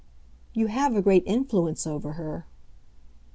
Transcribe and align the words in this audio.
"You 0.55 0.65
have 0.65 0.95
a 0.95 1.01
great 1.03 1.21
influence 1.27 1.85
over 1.85 2.13
her." 2.13 2.47